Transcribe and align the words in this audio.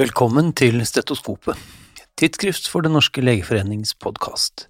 Velkommen 0.00 0.54
til 0.56 0.78
Stetoskopet, 0.88 1.58
tidsskrift 2.16 2.70
for 2.72 2.80
Den 2.80 2.94
norske 2.96 3.20
legeforenings 3.20 3.90
podkast. 4.00 4.62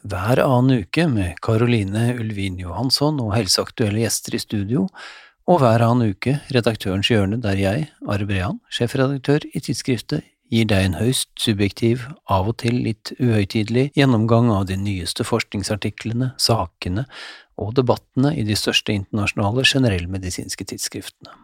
Hver 0.00 0.40
annen 0.40 0.86
uke 0.86 1.04
med 1.12 1.34
Caroline 1.44 2.14
Ulvin 2.14 2.56
Johansson 2.56 3.20
og 3.20 3.34
helseaktuelle 3.34 4.00
gjester 4.00 4.38
i 4.38 4.40
studio, 4.40 4.86
og 5.44 5.60
hver 5.60 5.84
annen 5.84 6.14
uke 6.14 6.38
Redaktørens 6.56 7.12
hjørne, 7.12 7.42
der 7.44 7.60
jeg, 7.60 7.90
Are 8.08 8.24
Brean, 8.24 8.62
sjefredaktør 8.72 9.44
i 9.52 9.60
tidsskriftet, 9.60 10.24
gir 10.48 10.72
deg 10.72 10.88
en 10.88 10.98
høyst 11.02 11.28
subjektiv, 11.36 12.08
av 12.24 12.48
og 12.48 12.62
til 12.64 12.80
litt 12.88 13.12
uhøytidelig 13.20 13.90
gjennomgang 13.98 14.48
av 14.56 14.70
de 14.72 14.80
nyeste 14.80 15.28
forskningsartiklene, 15.28 16.32
sakene 16.40 17.04
og 17.60 17.76
debattene 17.76 18.32
i 18.40 18.48
de 18.48 18.56
største 18.56 18.96
internasjonale 18.96 19.68
generellmedisinske 19.68 20.72
tidsskriftene. 20.72 21.41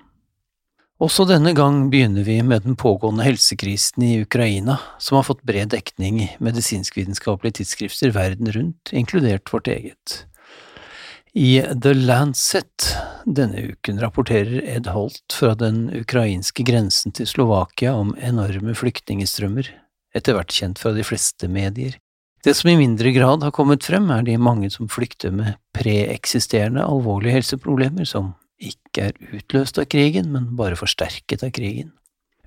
Også 0.99 1.29
denne 1.29 1.53
gang 1.55 1.85
begynner 1.93 2.25
vi 2.27 2.41
med 2.43 2.65
den 2.67 2.75
pågående 2.75 3.23
helsekrisen 3.23 4.03
i 4.03 4.17
Ukraina, 4.25 4.81
som 4.99 5.15
har 5.15 5.29
fått 5.29 5.45
bred 5.47 5.71
dekning 5.71 6.19
i 6.25 6.31
medisinskvitenskapelige 6.43 7.61
tidsskrifter 7.61 8.11
verden 8.17 8.51
rundt, 8.51 8.91
inkludert 8.91 9.53
vårt 9.53 9.71
eget. 9.71 10.25
I 11.39 11.61
The 11.63 11.93
Lancet 11.95 12.89
denne 13.29 13.61
uken 13.71 14.01
rapporterer 14.01 14.63
Ed 14.65 14.89
Holt 14.91 15.37
fra 15.39 15.53
den 15.55 15.87
ukrainske 15.95 16.65
grensen 16.67 17.15
til 17.15 17.29
Slovakia 17.31 17.93
om 17.95 18.15
enorme 18.19 18.75
flyktningestrømmer, 18.75 19.71
etter 20.19 20.35
hvert 20.35 20.55
kjent 20.55 20.83
fra 20.83 20.95
de 20.97 21.05
fleste 21.07 21.47
medier. 21.53 21.95
Det 22.43 22.55
som 22.57 22.71
i 22.71 22.79
mindre 22.79 23.13
grad 23.15 23.47
har 23.47 23.55
kommet 23.55 23.87
frem, 23.87 24.11
er 24.15 24.27
de 24.27 24.39
mange 24.41 24.71
som 24.75 24.91
flykter 24.91 25.31
med 25.35 25.59
preeksisterende 25.77 26.83
alvorlige 26.83 27.39
helseproblemer 27.39 28.09
som 28.09 28.33
ikke 28.59 29.11
er 29.11 29.35
utløst 29.35 29.79
av 29.81 29.89
krigen, 29.93 30.33
men 30.35 30.51
bare 30.59 30.79
forsterket 30.79 31.45
av 31.47 31.53
krigen. 31.57 31.93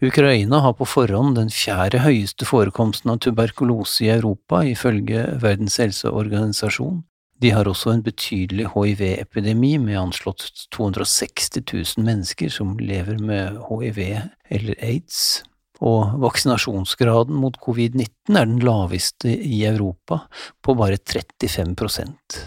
Ukraina 0.02 0.64
har 0.64 0.74
på 0.80 0.88
forhånd 0.90 1.38
den 1.38 1.52
fjerde 1.54 2.02
høyeste 2.02 2.48
forekomsten 2.50 3.14
av 3.14 3.20
tuberkulose 3.22 4.08
i 4.08 4.12
Europa, 4.16 4.64
ifølge 4.66 5.28
Verdens 5.44 5.78
helseorganisasjon. 5.82 7.04
De 7.42 7.52
har 7.54 7.70
også 7.70 7.94
en 7.94 8.04
betydelig 8.06 8.72
hiv-epidemi, 8.74 9.76
med 9.82 10.00
anslått 10.02 10.48
260 10.74 11.62
000 11.62 12.06
mennesker 12.06 12.50
som 12.54 12.74
lever 12.82 13.22
med 13.22 13.62
hiv 13.70 14.02
eller 14.02 14.82
aids, 14.86 15.44
og 15.82 16.18
vaksinasjonsgraden 16.22 17.38
mot 17.42 17.58
covid-19 17.62 18.38
er 18.38 18.50
den 18.50 18.62
laveste 18.62 19.30
i 19.30 19.64
Europa, 19.70 20.24
på 20.62 20.78
bare 20.78 20.98
35% 21.02 22.42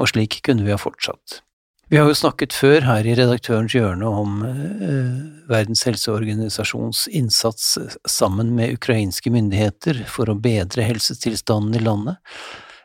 og 0.00 0.08
slik 0.08 0.40
kunne 0.46 0.64
vi 0.64 0.74
ha 0.74 0.80
fortsatt. 0.80 1.40
Vi 1.90 1.98
har 1.98 2.06
jo 2.06 2.14
snakket 2.14 2.54
før 2.54 2.84
her 2.86 3.02
i 3.02 3.16
Redaktørens 3.18 3.74
hjørne 3.74 4.06
om 4.06 4.42
eh, 4.46 5.14
Verdens 5.50 5.80
helseorganisasjons 5.88 7.08
innsats 7.18 7.72
sammen 8.06 8.52
med 8.54 8.76
ukrainske 8.76 9.32
myndigheter 9.34 10.04
for 10.06 10.30
å 10.30 10.36
bedre 10.38 10.84
helsetilstanden 10.86 11.74
i 11.74 11.82
landet. 11.82 12.20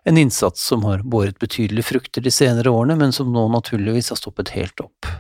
En 0.09 0.17
innsats 0.17 0.65
som 0.71 0.87
har 0.89 1.05
båret 1.05 1.37
betydelige 1.37 1.85
frukter 1.91 2.25
de 2.25 2.33
senere 2.33 2.73
årene, 2.73 2.97
men 2.97 3.13
som 3.13 3.29
nå 3.29 3.45
naturligvis 3.53 4.09
har 4.09 4.17
stoppet 4.17 4.55
helt 4.57 4.81
opp. 4.81 5.11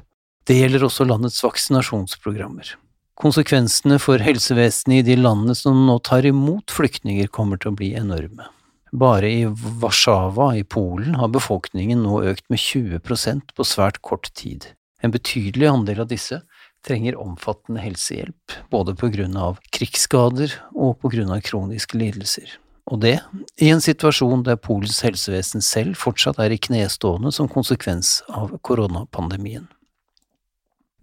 Det 0.49 0.57
gjelder 0.57 0.87
også 0.89 1.05
landets 1.05 1.37
vaksinasjonsprogrammer. 1.45 2.73
Konsekvensene 3.21 4.01
for 4.01 4.17
helsevesenet 4.17 5.03
i 5.03 5.07
de 5.13 5.21
landene 5.21 5.53
som 5.53 5.85
nå 5.85 5.99
tar 6.01 6.25
imot 6.25 6.73
flyktninger, 6.73 7.29
kommer 7.29 7.61
til 7.61 7.69
å 7.69 7.77
bli 7.77 7.93
enorme. 8.01 8.49
Bare 8.95 9.29
i 9.29 9.45
Warszawa 9.81 10.53
i 10.55 10.63
Polen 10.63 11.17
har 11.19 11.27
befolkningen 11.27 12.05
nå 12.05 12.21
økt 12.29 12.45
med 12.53 12.61
20% 12.63 13.51
på 13.57 13.65
svært 13.67 13.99
kort 14.05 14.29
tid. 14.39 14.69
En 15.03 15.11
betydelig 15.11 15.67
andel 15.67 16.05
av 16.05 16.07
disse 16.13 16.39
trenger 16.85 17.17
omfattende 17.19 17.83
helsehjelp, 17.83 18.55
både 18.71 18.95
på 18.95 19.09
grunn 19.11 19.35
av 19.35 19.59
krigsskader 19.75 20.53
og 20.71 21.01
på 21.01 21.11
grunn 21.11 21.33
av 21.35 21.43
kroniske 21.43 21.99
lidelser. 21.99 22.55
Og 22.87 23.01
det 23.03 23.17
i 23.59 23.73
en 23.73 23.83
situasjon 23.83 24.45
der 24.47 24.61
Polens 24.61 25.01
helsevesen 25.03 25.65
selv 25.65 25.99
fortsatt 25.99 26.39
er 26.39 26.55
i 26.55 26.61
knestående 26.61 27.33
som 27.35 27.51
konsekvens 27.51 28.21
av 28.29 28.55
koronapandemien. 28.63 29.67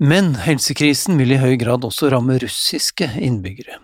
Men 0.01 0.37
helsekrisen 0.47 1.21
vil 1.21 1.37
i 1.37 1.43
høy 1.43 1.59
grad 1.61 1.85
også 1.85 2.09
ramme 2.15 2.41
russiske 2.41 3.13
innbyggere. 3.21 3.83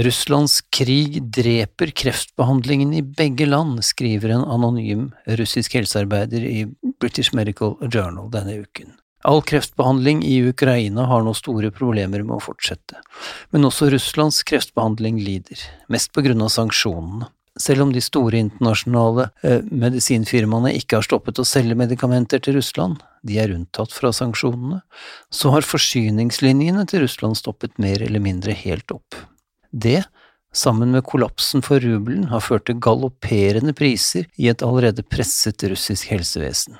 Russlands 0.00 0.60
krig 0.72 1.18
dreper 1.22 1.90
kreftbehandlingen 1.92 2.94
i 2.94 3.02
begge 3.02 3.46
land, 3.46 3.82
skriver 3.84 4.32
en 4.32 4.46
anonym 4.48 5.10
russisk 5.26 5.74
helsearbeider 5.76 6.44
i 6.46 6.62
British 7.00 7.34
Medical 7.36 7.76
Journal 7.82 8.30
denne 8.32 8.62
uken. 8.62 8.94
All 9.28 9.42
kreftbehandling 9.44 10.22
i 10.24 10.38
Ukraina 10.48 11.04
har 11.10 11.24
nå 11.26 11.34
store 11.36 11.68
problemer 11.76 12.22
med 12.22 12.38
å 12.38 12.40
fortsette, 12.40 13.02
men 13.52 13.66
også 13.68 13.90
Russlands 13.92 14.40
kreftbehandling 14.48 15.18
lider, 15.20 15.60
mest 15.92 16.14
på 16.16 16.24
grunn 16.24 16.46
av 16.46 16.54
sanksjonene. 16.54 17.28
Selv 17.60 17.84
om 17.84 17.90
de 17.92 18.00
store 18.00 18.38
internasjonale 18.40 19.26
eh, 19.44 19.66
medisinfirmaene 19.68 20.72
ikke 20.78 21.00
har 21.00 21.04
stoppet 21.04 21.42
å 21.42 21.44
selge 21.44 21.76
medikamenter 21.76 22.40
til 22.40 22.56
Russland, 22.56 23.02
de 23.26 23.36
er 23.42 23.52
unntatt 23.52 23.92
fra 23.92 24.14
sanksjonene, 24.16 24.80
så 25.28 25.52
har 25.52 25.68
forsyningslinjene 25.68 26.86
til 26.88 27.04
Russland 27.04 27.36
stoppet 27.36 27.76
mer 27.82 28.00
eller 28.06 28.24
mindre 28.24 28.56
helt 28.56 28.96
opp. 28.96 29.18
Det, 29.70 30.02
sammen 30.52 30.92
med 30.94 31.06
kollapsen 31.06 31.62
for 31.62 31.82
rubelen, 31.82 32.28
har 32.30 32.42
ført 32.44 32.66
til 32.68 32.80
galopperende 32.82 33.74
priser 33.76 34.26
i 34.36 34.50
et 34.50 34.64
allerede 34.66 35.06
presset 35.06 35.62
russisk 35.70 36.10
helsevesen. 36.10 36.78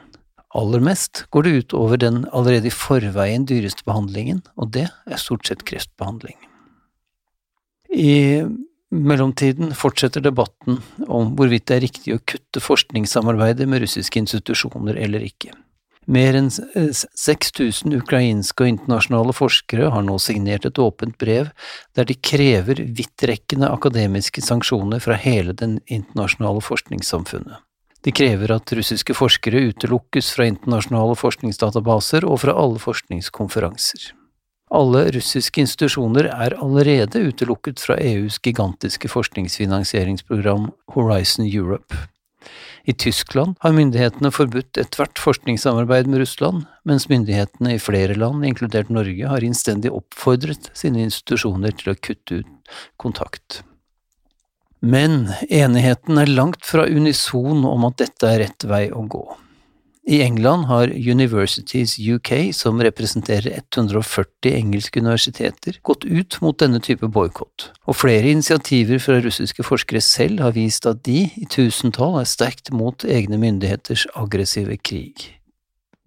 Aller 0.59 0.83
mest 0.83 1.25
går 1.31 1.47
det 1.47 1.53
ut 1.61 1.75
over 1.78 2.01
den 2.03 2.25
allerede 2.34 2.67
i 2.67 2.75
forveien 2.75 3.47
dyreste 3.47 3.87
behandlingen, 3.87 4.43
og 4.59 4.73
det 4.75 4.89
er 4.91 5.23
stort 5.23 5.47
sett 5.47 5.62
kreftbehandling. 5.69 6.34
I 7.95 8.43
mellomtiden 8.91 9.71
fortsetter 9.78 10.22
debatten 10.25 10.81
om 11.07 11.34
hvorvidt 11.39 11.69
det 11.71 11.77
er 11.77 11.84
riktig 11.87 12.15
å 12.15 12.22
kutte 12.27 12.62
forskningssamarbeidet 12.62 13.69
med 13.71 13.84
russiske 13.84 14.19
institusjoner 14.19 14.99
eller 14.99 15.22
ikke. 15.27 15.55
Mer 16.09 16.37
enn 16.38 16.49
6000 16.49 17.93
eh, 17.93 17.99
ukrainske 18.00 18.65
og 18.65 18.71
internasjonale 18.72 19.34
forskere 19.37 19.91
har 19.93 20.05
nå 20.06 20.16
signert 20.22 20.65
et 20.65 20.78
åpent 20.81 21.19
brev 21.21 21.50
der 21.99 22.09
de 22.09 22.16
krever 22.16 22.81
vidtrekkende 22.81 23.69
akademiske 23.69 24.41
sanksjoner 24.43 25.03
fra 25.05 25.19
hele 25.21 25.53
det 25.53 25.69
internasjonale 25.87 26.65
forskningssamfunnet. 26.65 27.60
De 28.00 28.15
krever 28.16 28.55
at 28.55 28.72
russiske 28.72 29.12
forskere 29.12 29.60
utelukkes 29.75 30.33
fra 30.33 30.47
internasjonale 30.49 31.19
forskningsdatabaser 31.21 32.25
og 32.25 32.41
fra 32.47 32.55
alle 32.56 32.81
forskningskonferanser. 32.81 34.15
Alle 34.72 35.03
russiske 35.12 35.60
institusjoner 35.60 36.31
er 36.31 36.56
allerede 36.62 37.21
utelukket 37.27 37.83
fra 37.83 37.99
EUs 38.00 38.39
gigantiske 38.41 39.10
forskningsfinansieringsprogram 39.10 40.71
Horizon 40.94 41.44
Europe. 41.44 42.06
I 42.88 42.94
Tyskland 42.96 43.58
har 43.60 43.74
myndighetene 43.76 44.30
forbudt 44.32 44.78
ethvert 44.80 45.20
forskningssamarbeid 45.20 46.08
med 46.08 46.22
Russland, 46.22 46.64
mens 46.88 47.08
myndighetene 47.10 47.74
i 47.76 47.82
flere 47.82 48.16
land, 48.16 48.44
inkludert 48.46 48.88
Norge, 48.92 49.26
har 49.28 49.44
innstendig 49.44 49.92
oppfordret 49.92 50.70
sine 50.76 51.04
institusjoner 51.04 51.76
til 51.76 51.92
å 51.92 51.98
kutte 52.00 52.41
ut 52.41 52.72
kontakt. 53.00 53.60
Men 54.80 55.28
enigheten 55.52 56.18
er 56.18 56.32
langt 56.32 56.64
fra 56.64 56.86
unison 56.88 57.66
om 57.68 57.84
at 57.91 58.00
dette 58.00 58.28
er 58.28 58.44
rett 58.46 58.64
vei 58.64 58.86
å 58.88 59.04
gå. 59.04 59.26
I 60.09 60.22
England 60.25 60.65
har 60.65 60.88
Universities 60.88 61.99
UK, 61.99 62.55
som 62.56 62.81
representerer 62.83 63.61
140 63.77 64.55
engelske 64.56 65.00
universiteter, 65.00 65.77
gått 65.83 66.05
ut 66.05 66.38
mot 66.41 66.56
denne 66.59 66.81
type 66.81 67.05
boikott, 67.12 67.69
og 67.84 67.99
flere 68.00 68.33
initiativer 68.33 69.03
fra 69.03 69.19
russiske 69.21 69.66
forskere 69.66 70.01
selv 70.01 70.41
har 70.41 70.57
vist 70.57 70.89
at 70.89 71.04
de, 71.04 71.27
i 71.36 71.45
tusentall, 71.45 72.16
er 72.22 72.33
sterkt 72.33 72.72
mot 72.72 73.04
egne 73.04 73.36
myndigheters 73.45 74.07
aggressive 74.16 74.80
krig. 74.80 75.28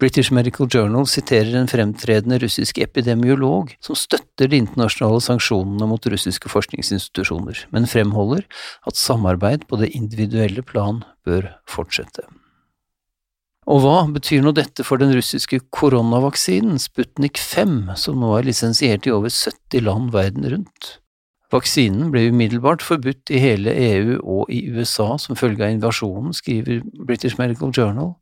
British 0.02 0.34
Medical 0.34 0.66
Journal 0.66 1.06
siterer 1.06 1.54
en 1.54 1.70
fremtredende 1.70 2.40
russisk 2.42 2.82
epidemiolog 2.82 3.70
som 3.78 3.94
støtter 3.94 4.50
de 4.50 4.58
internasjonale 4.58 5.22
sanksjonene 5.22 5.86
mot 5.86 6.10
russiske 6.10 6.50
forskningsinstitusjoner, 6.50 7.68
men 7.70 7.86
fremholder 7.86 8.42
at 8.90 8.98
samarbeid 8.98 9.68
på 9.70 9.78
det 9.78 9.94
individuelle 9.94 10.66
plan 10.66 11.04
bør 11.24 11.54
fortsette. 11.70 12.26
Og 13.64 13.80
hva 13.80 14.02
betyr 14.12 14.42
nå 14.44 14.52
dette 14.56 14.84
for 14.84 15.00
den 15.00 15.14
russiske 15.16 15.62
koronavaksinen 15.72 16.76
Sputnik 16.82 17.40
5, 17.40 17.94
som 17.96 18.20
nå 18.20 18.34
er 18.36 18.50
lisensiert 18.50 19.08
i 19.08 19.14
over 19.14 19.32
70 19.32 19.86
land 19.86 20.12
verden 20.12 20.44
rundt? 20.52 20.90
Vaksinen 21.54 22.10
ble 22.12 22.26
umiddelbart 22.32 22.82
forbudt 22.84 23.30
i 23.32 23.40
hele 23.40 23.72
EU 23.72 24.18
og 24.20 24.52
i 24.52 24.64
USA 24.74 25.14
som 25.20 25.38
følge 25.38 25.64
av 25.64 25.72
invasjonen, 25.76 26.34
skriver 26.36 26.82
British 27.06 27.38
Medical 27.40 27.72
Journal. 27.72 28.12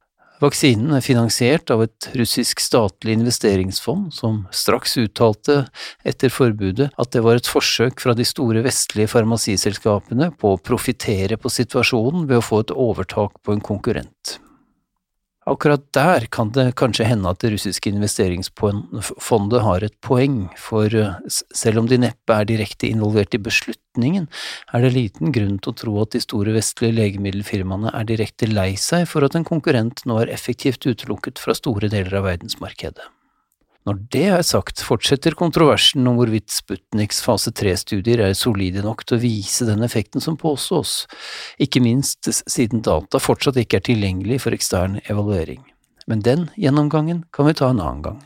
Vaksinen 0.42 0.90
er 0.96 1.04
finansiert 1.06 1.70
av 1.70 1.84
et 1.84 2.08
russisk 2.18 2.60
statlig 2.62 3.14
investeringsfond, 3.14 4.10
som 4.14 4.40
straks 4.50 4.96
uttalte 4.98 5.60
etter 6.06 6.34
forbudet 6.34 6.90
at 6.98 7.12
det 7.14 7.22
var 7.22 7.38
et 7.38 7.50
forsøk 7.50 8.02
fra 8.02 8.14
de 8.18 8.26
store 8.26 8.62
vestlige 8.66 9.10
farmasiselskapene 9.14 10.32
på 10.38 10.54
å 10.54 10.62
profitere 10.62 11.38
på 11.38 11.50
situasjonen 11.50 12.26
ved 12.30 12.42
å 12.42 12.46
få 12.46 12.64
et 12.64 12.74
overtak 12.74 13.38
på 13.42 13.54
en 13.54 13.62
konkurrent. 13.62 14.38
Akkurat 15.42 15.82
der 15.90 16.28
kan 16.30 16.52
det 16.54 16.68
kanskje 16.78 17.08
hende 17.08 17.30
at 17.32 17.40
det 17.42 17.50
russiske 17.56 17.90
investeringsfondet 17.90 19.62
har 19.64 19.82
et 19.82 19.96
poeng, 20.04 20.44
for 20.54 20.86
eh, 20.94 21.16
selv 21.50 21.80
om 21.80 21.88
de 21.90 21.98
neppe 21.98 22.36
er 22.36 22.46
direkte 22.46 22.86
involvert 22.86 23.34
i 23.34 23.40
beslutningen, 23.42 24.28
er 24.70 24.84
det 24.86 24.92
liten 24.94 25.34
grunn 25.34 25.56
til 25.58 25.72
å 25.72 25.78
tro 25.82 25.96
at 26.04 26.14
de 26.14 26.22
store 26.22 26.54
vestlige 26.54 26.94
legemiddelfirmaene 27.00 27.90
er 27.90 28.06
direkte 28.06 28.46
lei 28.52 28.76
seg 28.78 29.08
for 29.10 29.26
at 29.26 29.34
en 29.34 29.48
konkurrent 29.48 30.04
nå 30.06 30.20
er 30.22 30.30
effektivt 30.30 30.86
utelukket 30.86 31.42
fra 31.42 31.58
store 31.58 31.90
deler 31.90 32.20
av 32.20 32.30
verdensmarkedet. 32.30 33.10
Når 33.82 33.98
det 34.14 34.26
er 34.30 34.44
sagt, 34.46 34.78
fortsetter 34.86 35.34
kontroversen 35.34 36.06
om 36.06 36.18
hvorvidt 36.20 36.52
Sputniks 36.54 37.18
fase 37.24 37.50
tre-studier 37.50 38.20
er 38.22 38.36
solide 38.38 38.84
nok 38.84 39.02
til 39.02 39.16
å 39.18 39.22
vise 39.24 39.66
den 39.66 39.82
effekten 39.82 40.22
som 40.22 40.38
påstås, 40.38 41.08
ikke 41.62 41.82
minst 41.82 42.30
siden 42.30 42.84
data 42.86 43.18
fortsatt 43.18 43.58
ikke 43.58 43.80
er 43.80 43.86
tilgjengelig 43.88 44.44
for 44.44 44.54
ekstern 44.54 45.00
evaluering. 45.10 45.64
Men 46.06 46.22
den 46.22 46.46
gjennomgangen 46.54 47.24
kan 47.34 47.48
vi 47.48 47.56
ta 47.58 47.72
en 47.72 47.82
annen 47.82 48.04
gang. 48.06 48.20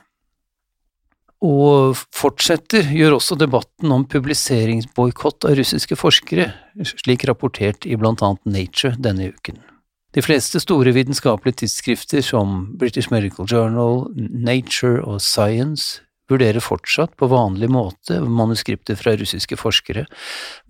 Og 1.44 1.96
fortsetter 2.16 2.92
gjør 2.96 3.18
også 3.18 3.36
debatten 3.40 3.92
om 3.92 4.04
publiseringsboikott 4.08 5.48
av 5.48 5.56
russiske 5.56 5.96
forskere, 6.00 6.50
slik 6.84 7.24
rapportert 7.28 7.88
i 7.88 7.96
blant 8.00 8.24
annet 8.24 8.44
Nature 8.48 8.96
denne 9.00 9.30
uken. 9.32 9.60
De 10.16 10.22
fleste 10.24 10.60
store 10.62 10.94
vitenskapelige 10.96 11.60
tidsskrifter 11.60 12.22
som 12.24 12.62
British 12.80 13.12
Medical 13.12 13.44
Journal, 13.50 14.06
Nature 14.16 15.02
og 15.04 15.20
Science 15.20 16.00
vurderer 16.30 16.62
fortsatt 16.64 17.12
på 17.20 17.28
vanlig 17.30 17.68
måte 17.70 18.16
manuskripter 18.24 18.96
fra 18.98 19.12
russiske 19.20 19.58
forskere, 19.60 20.06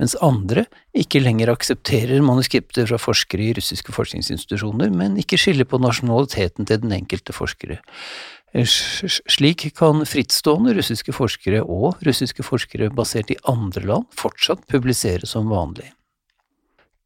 mens 0.03 0.17
andre 0.25 0.67
ikke 0.99 1.23
lenger 1.23 1.53
aksepterer 1.55 2.25
manuskripter 2.27 2.89
fra 2.91 2.99
forskere 3.01 3.47
i 3.47 3.55
russiske 3.57 3.95
forskningsinstitusjoner, 3.95 4.91
men 4.91 5.17
ikke 5.23 5.39
skiller 5.41 5.69
på 5.69 5.81
nasjonaliteten 5.81 6.67
til 6.69 6.83
den 6.83 6.97
enkelte 6.99 7.33
forskere. 7.37 7.79
Slik 8.57 9.69
kan 9.79 10.03
frittstående 10.09 10.75
russiske 10.77 11.15
forskere 11.15 11.63
og 11.63 12.03
russiske 12.07 12.45
forskere 12.47 12.91
basert 12.91 13.31
i 13.31 13.39
andre 13.49 13.85
land 13.87 14.11
fortsatt 14.17 14.67
publisere 14.71 15.29
som 15.29 15.49
vanlig. 15.53 15.93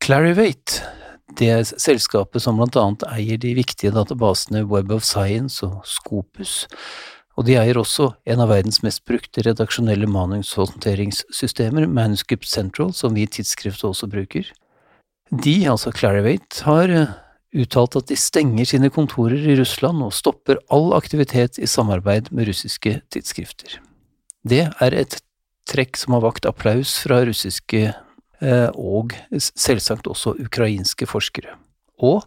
Clarivate 0.00 0.88
det 1.38 1.54
selskapet 1.70 2.42
som 2.42 2.58
blant 2.58 2.76
annet 2.78 3.06
eier 3.12 3.40
de 3.40 3.54
viktige 3.58 3.94
databasene 3.94 4.64
Web 4.68 4.92
of 4.94 5.04
Science 5.06 5.64
og 5.66 5.84
Scopus, 5.88 6.66
og 7.38 7.46
de 7.46 7.56
eier 7.56 7.78
også 7.80 8.10
en 8.28 8.42
av 8.42 8.50
verdens 8.50 8.82
mest 8.84 9.04
brukte 9.08 9.44
redaksjonelle 9.46 10.08
manushåndteringssystemer, 10.10 11.86
Manuscript 11.88 12.48
Central, 12.50 12.92
som 12.92 13.14
vi 13.16 13.24
i 13.24 13.30
tidsskriftet 13.30 13.86
også 13.88 14.10
bruker. 14.10 14.50
De, 15.30 15.54
altså 15.70 15.92
Clarivate, 15.94 16.64
har 16.66 16.90
eh, 16.90 17.14
uttalt 17.62 17.96
at 17.96 18.10
de 18.10 18.18
stenger 18.18 18.66
sine 18.66 18.90
kontorer 18.92 19.38
i 19.38 19.56
Russland 19.58 20.02
og 20.04 20.12
stopper 20.16 20.60
all 20.74 20.90
aktivitet 20.98 21.60
i 21.62 21.70
samarbeid 21.70 22.32
med 22.34 22.50
russiske 22.50 22.98
tidsskrifter. 23.14 23.78
Det 24.42 24.66
er 24.68 24.96
et 24.96 25.20
trekk 25.70 25.96
som 26.00 26.16
har 26.16 26.24
vakt 26.26 26.48
applaus 26.50 26.96
fra 27.04 27.22
russiske 27.28 27.92
og 28.40 29.12
selvsagt 29.36 30.08
også 30.08 30.36
ukrainske 30.40 31.08
forskere. 31.08 31.58
Og 32.00 32.24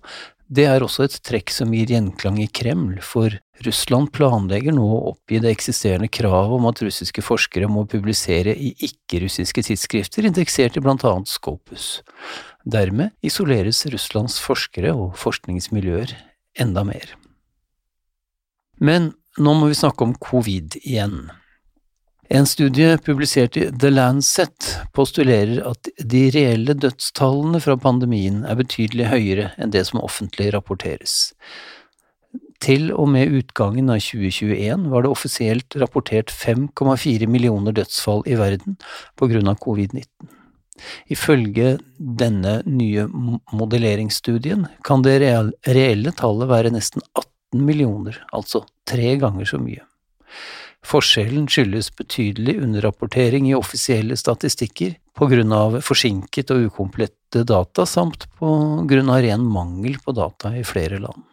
det 0.53 0.67
er 0.69 0.83
også 0.85 1.07
et 1.07 1.15
trekk 1.25 1.49
som 1.53 1.71
gir 1.73 1.89
gjenklang 1.89 2.37
i 2.43 2.49
Kreml, 2.51 2.99
for 3.01 3.33
Russland 3.65 4.11
planlegger 4.13 4.75
nå 4.75 4.83
å 4.83 4.99
oppgi 5.13 5.39
det 5.41 5.53
eksisterende 5.53 6.09
kravet 6.13 6.57
om 6.57 6.67
at 6.69 6.81
russiske 6.83 7.23
forskere 7.25 7.69
må 7.71 7.85
publisere 7.89 8.53
i 8.53 8.73
ikke-russiske 8.85 9.63
tidsskrifter, 9.69 10.27
indeksert 10.27 10.77
i 10.77 10.83
blant 10.83 11.05
annet 11.09 11.31
Scopus. 11.31 12.03
Dermed 12.65 13.15
isoleres 13.25 13.81
Russlands 13.93 14.37
forskere 14.43 14.93
og 14.93 15.17
forskningsmiljøer 15.21 16.13
enda 16.61 16.85
mer. 16.85 17.15
Men 18.77 19.13
nå 19.39 19.55
må 19.57 19.71
vi 19.71 19.79
snakke 19.79 20.05
om 20.05 20.17
covid 20.21 20.77
igjen. 20.83 21.31
En 22.31 22.45
studie 22.47 22.97
publisert 23.03 23.57
i 23.57 23.65
The 23.79 23.89
Lancet 23.91 24.69
postulerer 24.95 25.59
at 25.67 25.89
de 25.99 26.29
reelle 26.31 26.73
dødstallene 26.73 27.59
fra 27.63 27.75
pandemien 27.77 28.45
er 28.47 28.55
betydelig 28.59 29.09
høyere 29.11 29.49
enn 29.59 29.73
det 29.75 29.83
som 29.89 29.99
offentlig 29.99 30.53
rapporteres. 30.55 31.33
Til 32.63 32.93
og 32.95 33.09
med 33.11 33.33
utgangen 33.35 33.91
av 33.91 33.99
2021 33.99 34.87
var 34.93 35.03
det 35.03 35.11
offisielt 35.11 35.75
rapportert 35.81 36.31
5,4 36.31 37.27
millioner 37.27 37.75
dødsfall 37.75 38.23
i 38.23 38.39
verden 38.39 38.77
på 39.19 39.27
grunn 39.27 39.51
av 39.51 39.59
covid-19. 39.65 40.07
Ifølge 41.11 41.75
denne 41.99 42.61
nye 42.65 43.03
modelleringsstudien 43.51 44.69
kan 44.87 45.03
det 45.03 45.19
reelle 45.19 46.15
tallet 46.15 46.49
være 46.49 46.71
nesten 46.73 47.03
18 47.11 47.67
millioner, 47.67 48.15
altså 48.31 48.63
tre 48.89 49.17
ganger 49.19 49.49
så 49.49 49.59
mye. 49.61 49.83
Forskjellen 50.83 51.47
skyldes 51.47 51.89
betydelig 51.95 52.57
underrapportering 52.61 53.49
i 53.49 53.55
offisielle 53.55 54.17
statistikker 54.19 54.97
på 55.15 55.27
grunn 55.31 55.53
av 55.55 55.79
forsinket 55.85 56.51
og 56.51 56.67
ukomplette 56.67 57.45
data, 57.47 57.85
samt 57.87 58.27
på 58.39 58.49
grunn 58.89 59.11
av 59.13 59.21
ren 59.23 59.45
mangel 59.47 59.95
på 60.03 60.15
data 60.17 60.51
i 60.57 60.65
flere 60.67 60.99
land. 60.99 61.23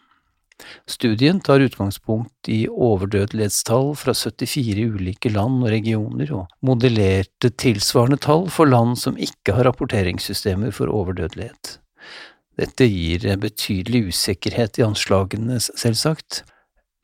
Studien 0.87 1.41
tar 1.41 1.62
utgangspunkt 1.64 2.49
i 2.52 2.67
overdødelighetstall 2.69 3.94
fra 3.97 4.14
74 4.14 4.85
ulike 4.94 5.32
land 5.32 5.64
og 5.64 5.73
regioner, 5.73 6.32
og 6.37 6.67
modellerte 6.67 7.50
tilsvarende 7.50 8.20
tall 8.20 8.49
for 8.53 8.69
land 8.69 8.99
som 9.00 9.19
ikke 9.19 9.56
har 9.56 9.69
rapporteringssystemer 9.70 10.75
for 10.76 10.93
overdødelighet. 10.93 11.79
Dette 12.61 12.87
gir 12.91 13.25
betydelig 13.41 14.11
usikkerhet 14.12 14.81
i 14.81 14.85
anslagene, 14.85 15.61
selvsagt, 15.61 16.43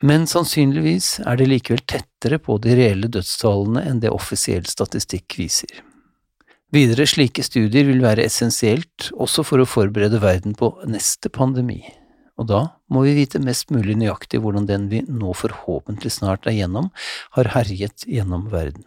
men 0.05 0.27
sannsynligvis 0.29 1.17
er 1.25 1.39
det 1.39 1.47
likevel 1.49 1.81
tettere 1.89 2.37
på 2.41 2.59
de 2.61 2.75
reelle 2.77 3.09
dødstallene 3.09 3.83
enn 3.89 4.01
det 4.03 4.13
offisiell 4.13 4.67
statistikk 4.69 5.39
viser. 5.39 5.71
Videre 6.75 7.07
slike 7.07 7.45
studier 7.47 7.87
vil 7.87 8.03
være 8.03 8.25
essensielt 8.27 9.07
også 9.15 9.45
for 9.47 9.63
å 9.63 9.69
forberede 9.69 10.19
verden 10.21 10.57
på 10.57 10.73
neste 10.89 11.31
pandemi, 11.33 11.79
og 12.37 12.49
da 12.51 12.61
må 12.93 13.05
vi 13.07 13.15
vite 13.17 13.41
mest 13.41 13.71
mulig 13.73 13.95
nøyaktig 13.97 14.41
hvordan 14.43 14.67
den 14.69 14.89
vi 14.91 15.01
nå 15.07 15.33
forhåpentlig 15.33 16.11
snart 16.19 16.45
er 16.45 16.59
gjennom, 16.59 16.91
har 17.37 17.53
herjet 17.55 18.05
gjennom 18.05 18.49
verden. 18.51 18.85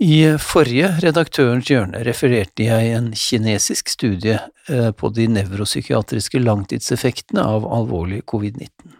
I 0.00 0.38
forrige 0.40 0.94
Redaktørens 1.02 1.68
hjørne 1.68 2.00
refererte 2.06 2.64
jeg 2.64 2.92
en 2.96 3.10
kinesisk 3.12 3.90
studie 3.92 4.38
eh, 4.72 4.88
på 4.96 5.10
de 5.12 5.26
nevropsykiatriske 5.28 6.40
langtidseffektene 6.40 7.44
av 7.44 7.66
alvorlig 7.68 8.22
covid-19. 8.32 8.94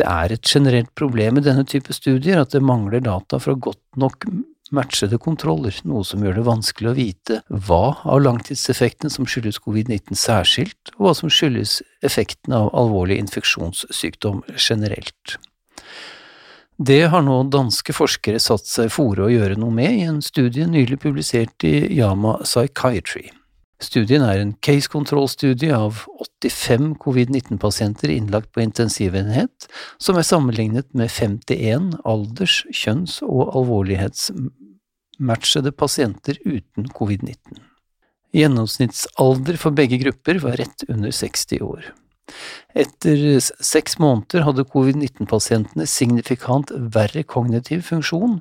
Det 0.00 0.06
er 0.08 0.32
et 0.32 0.48
generelt 0.48 0.88
problem 0.96 1.36
med 1.36 1.44
denne 1.44 1.66
type 1.68 1.92
studier 1.92 2.40
at 2.40 2.56
det 2.56 2.64
mangler 2.64 3.04
data 3.04 3.36
fra 3.44 3.52
godt 3.52 3.82
nok 4.00 4.24
matchede 4.72 5.18
kontroller, 5.20 5.76
noe 5.84 6.00
som 6.08 6.24
gjør 6.24 6.38
det 6.40 6.46
vanskelig 6.48 6.88
å 6.88 6.96
vite 6.96 7.40
hva 7.68 7.82
av 8.08 8.24
langtidseffektene 8.24 9.12
som 9.12 9.28
skyldes 9.28 9.60
covid-19 9.60 10.16
særskilt, 10.16 10.94
og 10.96 11.10
hva 11.10 11.16
som 11.18 11.28
skyldes 11.28 11.82
effektene 12.00 12.56
av 12.56 12.72
alvorlig 12.72 13.20
infeksjonssykdom 13.20 14.46
generelt. 14.56 15.36
Det 16.78 17.02
har 17.12 17.22
nå 17.22 17.42
danske 17.52 17.92
forskere 17.92 18.40
satt 18.40 18.66
seg 18.66 18.90
fore 18.92 19.24
å 19.26 19.32
gjøre 19.32 19.56
noe 19.60 19.72
med 19.76 19.92
i 19.92 20.02
en 20.08 20.22
studie 20.24 20.66
nylig 20.66 21.00
publisert 21.02 21.64
i 21.68 21.98
Yama 21.98 22.38
Psychiatry. 22.46 23.28
Studien 23.82 24.22
er 24.22 24.38
en 24.38 24.52
case 24.62 24.86
control-studie 24.88 25.74
av 25.74 26.06
85 26.22 26.94
covid-19-pasienter 27.02 28.08
innlagt 28.14 28.52
på 28.54 28.60
intensivenhet, 28.62 29.66
som 29.98 30.16
er 30.16 30.22
sammenlignet 30.26 30.94
med 30.94 31.10
51 31.10 31.98
alders-, 32.08 32.66
kjønns- 32.70 33.22
og 33.26 33.56
alvorlighetsmatchede 33.58 35.72
pasienter 35.74 36.38
uten 36.46 36.86
covid-19. 36.94 37.58
Gjennomsnittsalder 38.32 39.56
for 39.60 39.70
begge 39.76 39.98
grupper 40.00 40.40
var 40.40 40.56
rett 40.62 40.84
under 40.88 41.10
60 41.12 41.60
år. 41.66 41.92
Etter 42.74 43.40
seks 43.40 43.98
måneder 44.02 44.46
hadde 44.46 44.66
covid-19-pasientene 44.72 45.86
signifikant 45.88 46.72
verre 46.94 47.24
kognitiv 47.28 47.84
funksjon, 47.88 48.40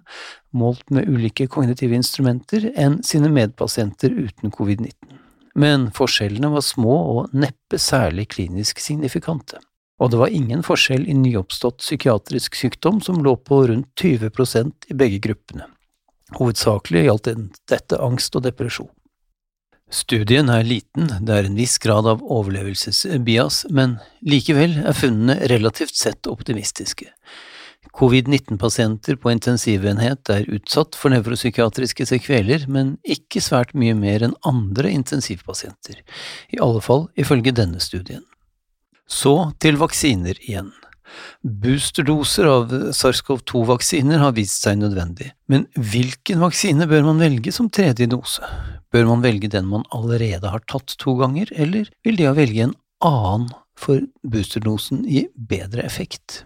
målt 0.56 0.86
med 0.94 1.10
ulike 1.10 1.48
kognitive 1.52 1.98
instrumenter, 1.98 2.70
enn 2.76 3.02
sine 3.08 3.32
medpasienter 3.34 4.14
uten 4.14 4.54
covid-19. 4.56 5.18
Men 5.56 5.90
forskjellene 5.96 6.54
var 6.54 6.64
små 6.64 6.96
og 7.16 7.36
neppe 7.36 7.80
særlig 7.82 8.30
klinisk 8.32 8.80
signifikante. 8.80 9.60
Og 10.02 10.10
det 10.14 10.22
var 10.22 10.34
ingen 10.34 10.64
forskjell 10.66 11.04
i 11.06 11.18
nyoppstått 11.18 11.84
psykiatrisk 11.84 12.56
sykdom 12.58 13.04
som 13.06 13.20
lå 13.22 13.36
på 13.38 13.60
rundt 13.70 13.92
20% 14.02 14.90
i 14.90 14.98
begge 14.98 15.20
gruppene. 15.22 15.68
Hovedsakelig 16.40 17.06
gjaldt 17.06 17.30
dette 17.70 18.00
angst 18.02 18.36
og 18.40 18.48
depresjon. 18.48 18.90
Studien 19.92 20.48
er 20.48 20.64
liten, 20.64 21.10
det 21.20 21.36
er 21.36 21.48
en 21.50 21.58
viss 21.60 21.76
grad 21.84 22.08
av 22.08 22.22
overlevelsesbias, 22.24 23.66
men 23.76 23.98
likevel 24.24 24.78
er 24.88 24.96
funnene 24.96 25.36
relativt 25.52 25.98
sett 26.00 26.30
optimistiske. 26.32 27.10
Covid-19-pasienter 27.92 29.18
på 29.20 29.34
intensivenhet 29.34 30.32
er 30.32 30.48
utsatt 30.56 30.96
for 30.96 31.12
nevropsykiatriske 31.12 32.08
sekveler, 32.08 32.64
men 32.72 32.94
ikke 33.04 33.44
svært 33.44 33.74
mye 33.76 33.98
mer 33.98 34.24
enn 34.24 34.38
andre 34.48 34.94
intensivpasienter, 34.96 36.00
i 36.56 36.62
alle 36.64 36.80
fall 36.86 37.10
ifølge 37.20 37.52
denne 37.58 37.84
studien. 37.84 38.24
Så 39.12 39.52
til 39.60 39.76
vaksiner 39.82 40.40
igjen. 40.40 40.72
Boosterdoser 41.44 42.48
av 42.48 42.72
SARS-CoV-2-vaksiner 42.96 44.24
har 44.24 44.38
vist 44.38 44.64
seg 44.64 44.80
nødvendig, 44.80 45.34
men 45.52 45.68
hvilken 45.76 46.40
vaksine 46.40 46.88
bør 46.88 47.10
man 47.10 47.20
velge 47.20 47.52
som 47.52 47.68
tredje 47.68 48.08
dose? 48.08 48.48
Bør 48.92 49.08
man 49.08 49.24
velge 49.24 49.48
den 49.52 49.70
man 49.72 49.86
allerede 49.96 50.52
har 50.52 50.64
tatt 50.68 50.98
to 51.00 51.16
ganger, 51.20 51.52
eller 51.56 51.90
vil 52.04 52.20
det 52.20 52.30
å 52.30 52.38
velge 52.38 52.68
en 52.68 52.78
annen 53.06 53.52
for 53.80 54.04
boosterdosen 54.28 55.06
gi 55.08 55.26
bedre 55.36 55.86
effekt? 55.88 56.44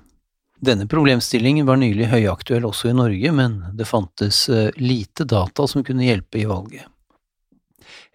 Denne 0.65 0.87
problemstillingen 0.87 1.65
var 1.67 1.81
nylig 1.81 2.07
høyaktuell 2.13 2.65
også 2.69 2.91
i 2.91 2.97
Norge, 2.97 3.31
men 3.35 3.57
det 3.75 3.89
fantes 3.89 4.45
eh, 4.49 4.69
lite 4.77 5.25
data 5.27 5.67
som 5.67 5.83
kunne 5.83 6.05
hjelpe 6.05 6.39
i 6.41 6.47
valget. 6.49 6.85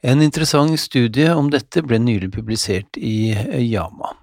En 0.01 0.23
interessant 0.25 0.73
studie 0.81 1.29
om 1.37 1.51
dette 1.53 1.83
ble 1.85 1.99
nylig 2.01 2.31
publisert 2.33 2.97
i 2.97 3.35
Yama. 3.61 4.15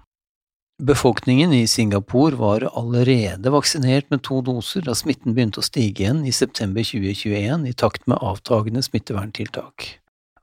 Befolkningen 0.82 1.52
i 1.52 1.66
Singapore 1.66 2.36
var 2.36 2.60
allerede 2.78 3.50
vaksinert 3.50 4.10
med 4.10 4.22
to 4.22 4.36
doser 4.46 4.84
da 4.86 4.94
smitten 4.94 5.34
begynte 5.34 5.58
å 5.58 5.66
stige 5.66 6.04
igjen 6.04 6.20
i 6.22 6.30
september 6.30 6.86
2021 6.86 7.66
i 7.66 7.72
takt 7.74 8.06
med 8.06 8.22
avtagende 8.22 8.84
smitteverntiltak. 8.86 9.88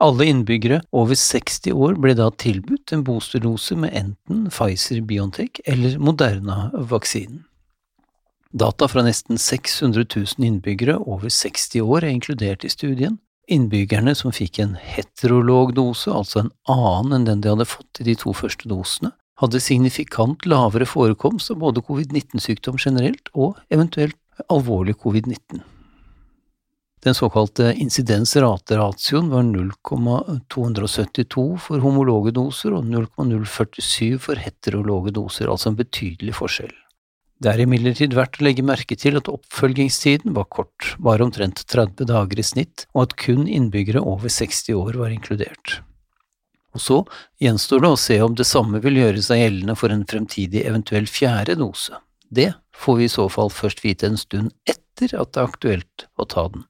Alle 0.04 0.27
innbyggere 0.27 0.82
over 0.92 1.15
60 1.15 1.72
år 1.72 1.96
ble 2.04 2.18
da 2.20 2.27
tilbudt 2.36 2.92
en 2.92 3.08
boosterdose 3.08 3.80
med 3.80 3.96
enten 3.96 4.50
Pfizer-Biontech 4.51 5.63
eller 5.72 5.96
Moderna-vaksinen. 6.04 7.46
Data 8.51 8.92
fra 8.92 9.08
nesten 9.08 9.39
600 9.39 10.04
000 10.04 10.50
innbyggere 10.51 11.00
over 11.00 11.32
60 11.32 11.80
år 11.80 12.04
er 12.04 12.12
inkludert 12.12 12.68
i 12.68 12.75
studien. 12.75 13.22
Innbyggerne 13.48 14.12
som 14.20 14.36
fikk 14.36 14.60
en 14.60 14.75
heterolog 14.75 15.77
dose, 15.80 16.12
altså 16.12 16.44
en 16.44 16.56
annen 16.68 17.22
enn 17.22 17.30
den 17.30 17.44
de 17.46 17.56
hadde 17.56 17.72
fått 17.72 18.04
i 18.04 18.12
de 18.12 18.20
to 18.20 18.36
første 18.36 18.68
dosene, 18.68 19.15
hadde 19.42 19.63
signifikant 19.63 20.46
lavere 20.48 20.88
forekomst 20.88 21.51
av 21.51 21.62
både 21.63 21.84
covid-19-sykdom 21.86 22.80
generelt 22.80 23.32
og 23.34 23.58
eventuelt 23.74 24.20
alvorlig 24.51 24.96
covid-19. 25.04 25.63
Den 27.06 27.13
såkalte 27.13 27.68
insidens-rate-ratioen 27.77 29.27
var 29.30 29.44
0,272 29.46 31.44
for 31.68 31.84
homologe 31.84 32.32
doser 32.34 32.74
og 32.74 32.88
0,047 32.89 34.18
for 34.24 34.42
heterologe 34.42 35.13
doser, 35.13 35.51
altså 35.51 35.70
en 35.70 35.77
betydelig 35.77 36.34
forskjell. 36.39 36.74
Det 37.36 37.51
er 37.51 37.62
imidlertid 37.62 38.15
verdt 38.18 38.39
å 38.39 38.46
legge 38.48 38.63
merke 38.65 38.96
til 38.98 39.20
at 39.20 39.30
oppfølgingstiden 39.30 40.34
var 40.34 40.48
kort, 40.50 40.96
bare 40.98 41.22
omtrent 41.27 41.62
30 41.68 42.10
dager 42.10 42.42
i 42.42 42.48
snitt, 42.48 42.88
og 42.96 43.01
at 43.04 43.18
kun 43.22 43.46
innbyggere 43.46 44.01
over 44.01 44.32
60 44.32 44.74
år 44.80 44.98
var 45.04 45.13
inkludert. 45.13 45.84
Og 46.75 46.84
så 46.84 46.98
gjenstår 47.39 47.84
det 47.86 47.91
å 47.94 48.00
se 48.00 48.17
om 48.24 48.36
det 48.36 48.48
samme 48.50 48.82
vil 48.84 49.00
gjøre 49.00 49.24
seg 49.24 49.41
gjeldende 49.41 49.77
for 49.79 49.94
en 49.96 50.03
fremtidig 50.08 50.65
eventuell 50.67 51.08
fjerde 51.08 51.55
dose. 51.62 51.96
Det 52.27 52.51
får 52.75 52.98
vi 53.00 53.08
i 53.08 53.13
så 53.13 53.27
fall 53.32 53.51
først 53.53 53.86
vite 53.86 54.10
en 54.10 54.20
stund 54.20 54.51
etter 54.67 55.15
at 55.15 55.32
det 55.32 55.41
er 55.41 55.48
aktuelt 55.48 56.08
å 56.20 56.27
ta 56.27 56.50
den. 56.51 56.65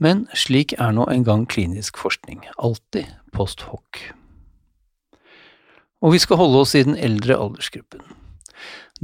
Men 0.00 0.24
slik 0.32 0.72
er 0.80 0.94
nå 0.96 1.04
engang 1.12 1.44
klinisk 1.50 2.00
forskning, 2.00 2.46
alltid 2.56 3.10
post 3.36 3.66
hoc. 3.68 4.00
Og 6.00 6.14
vi 6.14 6.22
skal 6.22 6.40
holde 6.40 6.64
oss 6.64 6.72
i 6.78 6.86
den 6.86 6.96
eldre 6.96 7.36
aldersgruppen. 7.36 8.00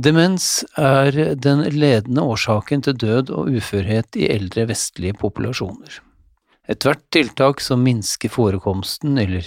Demens 0.01 0.65
er 0.81 1.37
den 1.41 1.63
ledende 1.73 2.25
årsaken 2.25 2.85
til 2.85 2.97
død 3.01 3.33
og 3.37 3.53
uførhet 3.53 4.17
i 4.17 4.31
eldre 4.33 4.67
vestlige 4.73 5.17
populasjoner. 5.21 6.01
Ethvert 6.67 7.05
tiltak 7.15 7.61
som 7.63 7.85
minsker 7.87 8.33
forekomsten 8.33 9.19
eller 9.23 9.47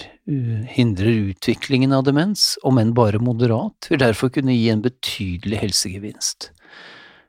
hindrer 0.71 1.33
utviklingen 1.33 1.91
av 1.91 2.05
demens, 2.07 2.53
om 2.63 2.79
enn 2.79 2.93
bare 2.95 3.19
moderat, 3.19 3.89
vil 3.91 3.99
derfor 3.99 4.31
kunne 4.31 4.55
gi 4.55 4.69
en 4.71 4.85
betydelig 4.85 5.59
helsegevinst. 5.65 6.53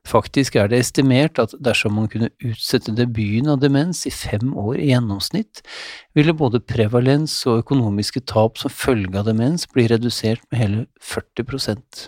Faktisk 0.06 0.54
er 0.56 0.70
det 0.70 0.78
estimert 0.80 1.40
at 1.42 1.52
dersom 1.60 1.98
man 1.98 2.06
kunne 2.08 2.30
utsette 2.46 2.94
debuten 2.96 3.50
av 3.52 3.58
demens 3.60 4.06
i 4.08 4.14
fem 4.14 4.54
år 4.54 4.78
i 4.78 4.92
gjennomsnitt, 4.92 5.60
ville 6.16 6.38
både 6.38 6.62
prevalens 6.62 7.34
og 7.50 7.64
økonomiske 7.64 8.22
tap 8.30 8.62
som 8.62 8.72
følge 8.72 9.18
av 9.18 9.26
demens 9.28 9.66
bli 9.74 9.88
redusert 9.90 10.46
med 10.50 10.62
hele 10.62 10.86
40% 11.02 12.06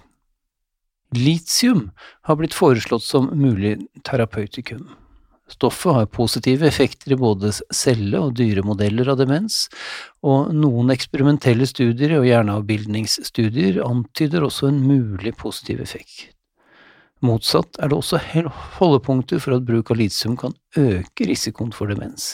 Litium 1.13 1.91
har 2.25 2.39
blitt 2.41 2.55
foreslått 2.57 3.05
som 3.05 3.29
mulig 3.37 3.77
terapeutikum. 4.07 4.87
Stoffet 5.53 5.93
har 5.93 6.07
positive 6.07 6.67
effekter 6.67 7.13
i 7.13 7.19
både 7.21 7.53
celle- 7.75 8.21
og 8.21 8.37
dyremodeller 8.39 9.13
av 9.13 9.19
demens, 9.21 9.67
og 10.25 10.53
noen 10.57 10.93
eksperimentelle 10.95 11.67
studier 11.69 12.17
og 12.19 12.29
hjerneavbildningsstudier 12.29 13.83
antyder 13.85 14.47
også 14.47 14.71
en 14.71 14.81
mulig 14.87 15.35
positiv 15.37 15.83
effekt. 15.85 16.31
Motsatt 17.23 17.79
er 17.79 17.93
det 17.93 17.99
også 17.99 18.19
holdepunkter 18.79 19.43
for 19.43 19.55
at 19.55 19.67
bruk 19.67 19.93
av 19.93 20.01
litium 20.01 20.35
kan 20.41 20.57
øke 20.79 21.29
risikoen 21.29 21.71
for 21.77 21.93
demens. 21.93 22.33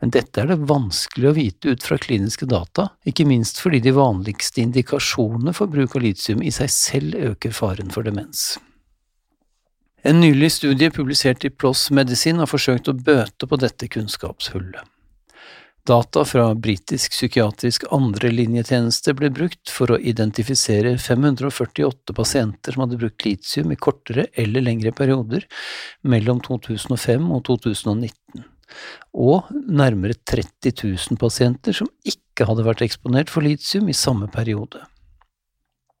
Men 0.00 0.12
dette 0.14 0.42
er 0.42 0.50
det 0.50 0.62
vanskelig 0.70 1.28
å 1.28 1.34
vite 1.36 1.74
ut 1.74 1.84
fra 1.84 1.98
kliniske 1.98 2.46
data, 2.50 2.88
ikke 3.06 3.26
minst 3.26 3.60
fordi 3.62 3.82
de 3.82 3.94
vanligste 3.94 4.62
indikasjonene 4.62 5.54
for 5.54 5.70
bruk 5.70 5.98
av 5.98 6.06
litium 6.06 6.42
i 6.42 6.54
seg 6.54 6.70
selv 6.72 7.18
øker 7.32 7.54
faren 7.54 7.90
for 7.94 8.06
demens. 8.06 8.56
En 10.02 10.20
nylig 10.20 10.52
studie 10.52 10.90
publisert 10.90 11.44
i 11.44 11.50
PLOS 11.50 11.88
Medisin 11.90 12.38
har 12.38 12.46
forsøkt 12.46 12.86
å 12.86 12.94
bøte 12.94 13.48
på 13.50 13.56
dette 13.58 13.88
kunnskapshullet. 13.90 14.84
Data 15.88 16.22
fra 16.28 16.52
britisk 16.54 17.14
psykiatrisk 17.16 17.86
andrelinjetjeneste 17.96 19.14
ble 19.18 19.30
brukt 19.34 19.72
for 19.72 19.90
å 19.90 19.98
identifisere 19.98 20.92
548 21.00 22.14
pasienter 22.14 22.76
som 22.76 22.84
hadde 22.84 22.98
brukt 23.00 23.24
litium 23.26 23.72
i 23.72 23.78
kortere 23.80 24.26
eller 24.38 24.66
lengre 24.68 24.92
perioder 24.94 25.48
mellom 26.06 26.44
2005 26.44 27.26
og 27.32 27.42
2019, 27.48 28.44
og 29.18 29.48
nærmere 29.80 30.20
30 30.28 30.76
000 30.84 31.18
pasienter 31.18 31.74
som 31.80 31.90
ikke 32.04 32.46
hadde 32.46 32.68
vært 32.68 32.84
eksponert 32.86 33.32
for 33.32 33.48
litium 33.48 33.88
i 33.90 33.96
samme 33.96 34.30
periode. 34.30 34.84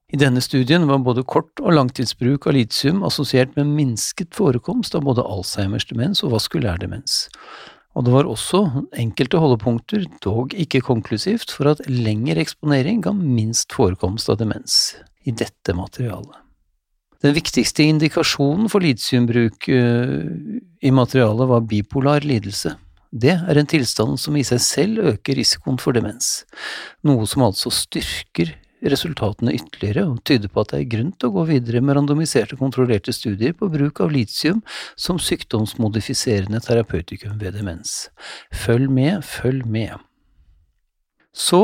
I 0.08 0.16
denne 0.16 0.40
studien 0.40 0.86
var 0.88 1.02
både 1.04 1.20
kort- 1.28 1.60
og 1.60 1.74
langtidsbruk 1.76 2.46
av 2.48 2.54
litium 2.56 3.02
assosiert 3.04 3.52
med 3.58 3.68
minsket 3.76 4.32
forekomst 4.32 4.94
av 4.96 5.04
både 5.04 5.20
Alzheimers 5.20 5.84
demens 5.90 6.22
og 6.24 6.32
vaskulær 6.32 6.80
demens, 6.80 7.26
og 7.92 8.06
det 8.06 8.14
var 8.14 8.28
også 8.30 8.62
enkelte 8.96 9.40
holdepunkter, 9.42 10.06
dog 10.24 10.54
ikke 10.56 10.80
konklusivt, 10.86 11.52
for 11.52 11.72
at 11.74 11.82
lengre 11.90 12.40
eksponering 12.40 13.02
ga 13.04 13.12
minst 13.16 13.74
forekomst 13.76 14.30
av 14.32 14.38
demens 14.40 14.96
i 15.28 15.34
dette 15.34 15.74
materialet. 15.76 16.38
Den 17.20 17.34
viktigste 17.34 17.82
indikasjonen 17.82 18.70
for 18.70 18.80
litiumbruk 18.80 19.66
uh, 19.68 20.22
i 20.80 20.92
materialet 20.94 21.50
var 21.50 21.66
bipolar 21.66 22.24
lidelse. 22.24 22.76
Det 23.10 23.34
er 23.34 23.58
en 23.58 23.68
tilstand 23.68 24.16
som 24.22 24.36
i 24.38 24.46
seg 24.46 24.62
selv 24.62 25.12
øker 25.12 25.36
risikoen 25.36 25.80
for 25.82 25.96
demens, 25.96 26.46
noe 27.04 27.26
som 27.28 27.44
altså 27.48 27.72
styrker 27.74 28.54
resultatene 28.84 29.54
ytterligere 29.56 30.04
og 30.08 30.20
tyder 30.28 30.50
på 30.52 30.62
at 30.62 30.72
det 30.72 30.80
er 30.82 30.90
grunn 30.94 31.12
til 31.14 31.30
å 31.30 31.36
gå 31.38 31.46
videre 31.50 31.82
med 31.84 31.98
randomiserte, 31.98 32.58
kontrollerte 32.60 33.14
studier 33.14 33.56
på 33.58 33.70
bruk 33.72 34.02
av 34.04 34.12
litium 34.14 34.60
som 34.96 35.20
sykdomsmodifiserende 35.22 36.60
terapeutikum 36.64 37.38
ved 37.40 37.58
demens. 37.58 38.08
Følg 38.54 38.90
med, 38.92 39.24
følg 39.26 39.66
med. 39.66 39.96
Så 41.38 41.60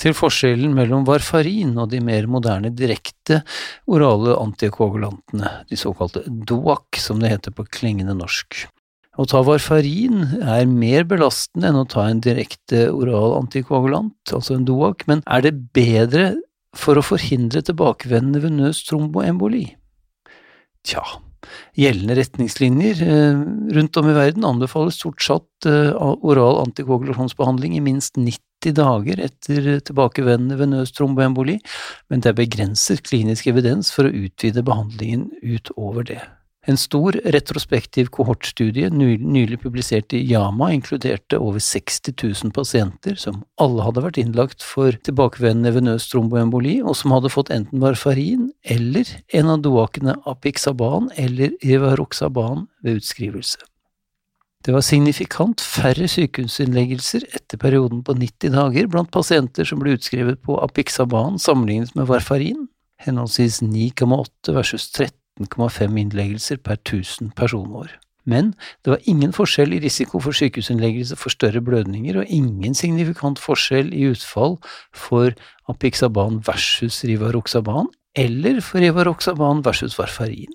til 0.00 0.12
forskjellen 0.16 0.74
mellom 0.76 1.06
varfarin 1.08 1.72
og 1.80 1.88
de 1.94 2.00
mer 2.04 2.26
moderne 2.28 2.72
direkte 2.76 3.40
orale 3.88 4.34
antikoagulantene, 4.36 5.52
de 5.70 5.78
såkalte 5.80 6.24
DOAC, 6.28 7.00
som 7.00 7.22
det 7.22 7.32
heter 7.32 7.54
på 7.56 7.64
klingende 7.72 8.16
norsk. 8.18 8.66
Å 9.14 9.24
ta 9.30 9.44
varfarin 9.46 10.42
er 10.42 10.66
mer 10.66 11.06
belastende 11.06 11.70
enn 11.70 11.78
å 11.78 11.86
ta 11.88 12.08
en 12.10 12.20
direkte 12.24 12.88
oral 12.90 13.36
antikoagulant, 13.38 14.16
altså 14.34 14.58
en 14.58 14.66
DOAC, 14.66 15.06
men 15.06 15.22
er 15.30 15.46
det 15.46 15.54
bedre 15.76 16.32
for 16.78 16.98
å 16.98 17.04
forhindre 17.04 17.62
tilbakevendende 17.64 18.42
venøs 18.44 18.82
tromboemboli? 18.88 19.66
Tja, 20.84 21.02
gjeldende 21.78 22.18
retningslinjer 22.18 23.02
eh, 23.04 23.42
rundt 23.76 24.00
om 24.00 24.10
i 24.10 24.16
verden 24.16 24.46
anbefaler 24.48 24.94
stort 24.94 25.24
sett 25.24 25.68
eh, 25.70 25.92
oral 25.96 26.60
antikoagulasjonsbehandling 26.66 27.78
i 27.78 27.84
minst 27.84 28.18
90 28.20 28.76
dager 28.78 29.20
etter 29.26 29.68
tilbakevendende 29.84 30.58
venøs 30.60 30.94
tromboemboli, 30.96 31.58
men 32.08 32.24
det 32.24 32.32
er 32.32 32.40
begrenset 32.40 33.04
klinisk 33.04 33.50
evidens 33.52 33.92
for 33.94 34.08
å 34.08 34.16
utvide 34.24 34.64
behandlingen 34.64 35.28
utover 35.42 36.06
det. 36.14 36.22
En 36.64 36.78
stor 36.80 37.12
retrospektiv 37.12 38.08
kohortstudie 38.08 38.88
nylig 38.88 39.58
publisert 39.60 40.14
i 40.16 40.22
Yama 40.24 40.70
inkluderte 40.72 41.36
over 41.36 41.60
60 41.60 42.14
000 42.16 42.54
pasienter 42.56 43.18
som 43.20 43.42
alle 43.60 43.84
hadde 43.84 44.00
vært 44.06 44.20
innlagt 44.22 44.64
for 44.64 44.96
tilbakevendende 45.04 45.74
venøs 45.76 46.08
tromboemboli, 46.08 46.78
og 46.80 46.96
som 46.96 47.12
hadde 47.12 47.32
fått 47.34 47.52
enten 47.52 47.82
varfarin 47.84 48.48
eller 48.64 49.10
en 49.36 49.52
av 49.52 49.60
doakene 49.66 50.16
apixaban 50.30 51.10
eller 51.20 51.52
ivaroxaban 51.60 52.64
ved 52.80 53.02
utskrivelse. 53.02 53.60
Det 54.64 54.72
var 54.72 54.80
signifikant 54.80 55.60
færre 55.60 56.06
sykehusinnleggelser 56.08 57.26
etter 57.36 57.60
perioden 57.60 58.00
på 58.06 58.14
90 58.16 58.54
dager 58.54 58.88
blant 58.88 59.10
pasienter 59.12 59.68
som 59.68 59.82
ble 59.82 59.98
utskrevet 59.98 60.40
på 60.40 60.56
apixaban 60.64 61.36
sammenlignet 61.36 61.92
med 61.92 62.08
varfarin, 62.08 62.70
henholdsvis 63.04 63.60
9,8 63.60 64.56
versus 64.56 64.88
13,5 65.40 65.98
innleggelser 65.98 66.60
per 66.62 66.78
1000 66.80 67.34
personår. 67.36 67.98
Men 68.24 68.54
det 68.84 68.94
var 68.94 69.04
ingen 69.04 69.34
forskjell 69.36 69.74
i 69.76 69.80
risiko 69.84 70.20
for 70.24 70.32
sykehusinnleggelse 70.32 71.16
for 71.20 71.32
større 71.34 71.60
blødninger, 71.60 72.18
og 72.18 72.30
ingen 72.32 72.74
signifikant 72.74 73.38
forskjell 73.42 73.92
i 73.92 74.08
utfall 74.08 74.56
for 74.96 75.34
apixaban 75.68 76.40
versus 76.46 77.02
rivaroxaban, 77.04 77.90
eller 78.16 78.60
for 78.64 78.80
rivaroxaban 78.80 79.64
versus 79.64 79.98
varfarin. 79.98 80.54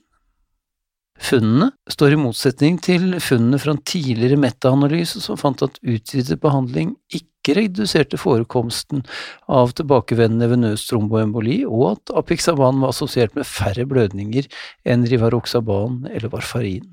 Funnene 1.19 1.71
står 1.91 2.15
i 2.15 2.19
motsetning 2.19 2.77
til 2.83 3.17
funnene 3.19 3.59
fra 3.59 3.73
en 3.75 3.81
tidligere 3.83 4.39
metaanalyse 4.39 5.19
som 5.23 5.39
fant 5.39 5.61
at 5.65 5.75
utvidet 5.83 6.39
behandling 6.39 6.93
ikke 7.11 7.57
reduserte 7.57 8.19
forekomsten 8.19 9.03
av 9.51 9.73
tilbakevendende 9.75 10.47
venøs 10.53 10.85
tromboemboli, 10.87 11.61
og 11.67 11.97
at 11.97 12.13
apixaban 12.21 12.79
var 12.79 12.93
assosiert 12.93 13.35
med 13.35 13.47
færre 13.49 13.87
blødninger 13.89 14.47
enn 14.87 15.03
rivaroxaban 15.11 16.05
eller 16.07 16.31
varfarin. 16.31 16.87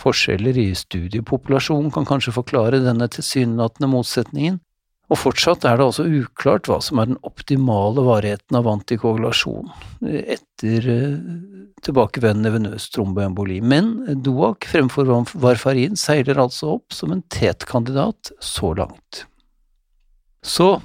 Forskjeller 0.00 0.56
i 0.58 0.70
studiepopulasjonen 0.78 1.90
kan 1.94 2.06
kanskje 2.08 2.34
forklare 2.38 2.80
denne 2.84 3.10
tilsynelatende 3.12 3.90
motsetningen, 3.92 4.60
og 5.10 5.18
fortsatt 5.18 5.66
er 5.68 5.76
det 5.78 5.86
altså 5.88 6.06
uklart 6.06 6.68
hva 6.70 6.78
som 6.84 7.00
er 7.02 7.10
den 7.10 7.18
optimale 7.26 8.04
varigheten 8.06 8.56
av 8.56 8.68
antikoagulasjon 8.70 9.72
etter 10.06 10.88
eh, 10.88 11.18
tilbakevendende 11.82 12.52
venøs 12.54 12.86
tromboemboli, 12.94 13.58
men 13.60 13.92
Doak 14.22 14.68
fremfor 14.70 15.10
varfarin 15.42 15.98
seiler 15.98 16.38
altså 16.40 16.76
opp 16.76 16.94
som 16.94 17.12
en 17.12 17.24
tetkandidat 17.34 18.30
så 18.40 18.72
langt. 18.78 19.24
Så 20.42 20.76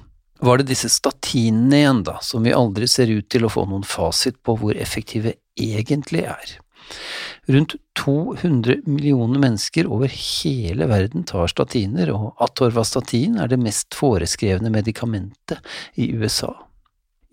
var 0.41 0.59
det 0.59 0.69
disse 0.69 0.89
statinene 0.93 1.81
igjen, 1.81 2.03
da, 2.05 2.17
som 2.21 2.45
vi 2.45 2.53
aldri 2.53 2.89
ser 2.89 3.09
ut 3.13 3.29
til 3.31 3.45
å 3.47 3.51
få 3.51 3.65
noen 3.69 3.85
fasit 3.87 4.37
på 4.45 4.57
hvor 4.59 4.77
effektive 4.77 5.33
egentlig 5.57 6.25
er. 6.29 6.57
Rundt 7.47 7.75
200 7.99 8.81
millioner 8.85 9.39
mennesker 9.39 9.87
over 9.87 10.11
hele 10.11 10.87
verden 10.89 11.23
tar 11.27 11.47
statiner, 11.51 12.11
og 12.13 12.35
atorvastatin 12.43 13.37
er 13.39 13.51
det 13.51 13.61
mest 13.61 13.95
foreskrevne 13.97 14.71
medikamentet 14.73 15.61
i 15.95 16.11
USA. 16.17 16.53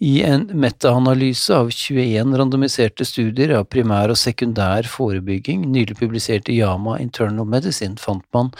I 0.02 0.22
en 0.26 0.48
metaanalyse 0.58 1.54
av 1.54 1.70
21 1.70 2.34
randomiserte 2.36 3.04
studier 3.06 3.52
av 3.54 3.68
primær 3.70 4.10
og 4.10 4.18
sekundær 4.18 4.88
forebygging, 4.90 5.62
nylig 5.70 5.94
publisert 6.00 6.50
i 6.50 6.56
Yama 6.58 6.96
Internal 6.98 7.46
Medicine, 7.46 7.94
fant 8.02 8.24
man 8.34 8.50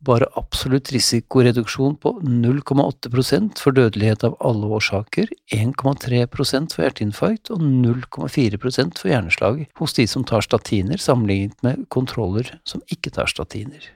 bare 0.00 0.30
absolutt 0.40 0.88
risikoreduksjon 0.94 1.98
på 2.00 2.14
0,8% 2.24 3.60
for 3.60 3.76
dødelighet 3.76 4.24
av 4.24 4.38
alle 4.40 4.72
årsaker, 4.78 5.28
1,3% 5.52 6.74
for 6.74 6.86
hjerteinfarkt 6.86 7.52
og 7.52 7.60
0,4% 7.60 8.98
for 9.02 9.12
hjerneslag 9.12 9.66
hos 9.76 9.96
de 10.00 10.08
som 10.08 10.24
tar 10.24 10.46
statiner, 10.48 10.96
sammenlignet 10.96 11.60
med 11.62 11.84
kontroller 11.92 12.54
som 12.64 12.80
ikke 12.88 13.12
tar 13.12 13.28
statiner. 13.28 13.92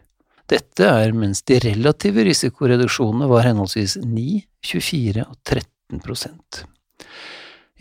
Dette 0.52 0.84
er 0.84 1.16
mens 1.16 1.40
de 1.48 1.56
relative 1.64 2.28
risikoreduksjonene 2.28 3.32
var 3.32 3.48
henholdsvis 3.48 3.96
9, 4.04 4.42
24 4.60 5.24
og 5.24 5.38
13 5.48 6.02